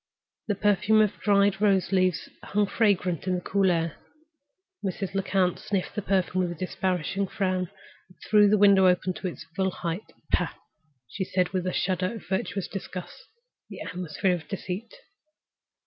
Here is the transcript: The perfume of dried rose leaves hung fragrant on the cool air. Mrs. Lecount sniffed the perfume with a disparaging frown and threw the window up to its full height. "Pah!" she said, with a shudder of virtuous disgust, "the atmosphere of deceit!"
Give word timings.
The 0.47 0.55
perfume 0.55 0.99
of 1.01 1.19
dried 1.19 1.61
rose 1.61 1.91
leaves 1.91 2.27
hung 2.41 2.65
fragrant 2.65 3.27
on 3.27 3.35
the 3.35 3.41
cool 3.41 3.69
air. 3.69 3.97
Mrs. 4.83 5.13
Lecount 5.13 5.59
sniffed 5.59 5.93
the 5.93 6.01
perfume 6.01 6.41
with 6.41 6.51
a 6.53 6.59
disparaging 6.59 7.27
frown 7.27 7.69
and 8.09 8.17
threw 8.27 8.49
the 8.49 8.57
window 8.57 8.87
up 8.87 9.03
to 9.03 9.27
its 9.27 9.43
full 9.55 9.69
height. 9.69 10.11
"Pah!" 10.33 10.55
she 11.07 11.23
said, 11.23 11.49
with 11.49 11.67
a 11.67 11.71
shudder 11.71 12.15
of 12.15 12.27
virtuous 12.27 12.67
disgust, 12.67 13.27
"the 13.69 13.81
atmosphere 13.81 14.33
of 14.33 14.47
deceit!" 14.47 14.91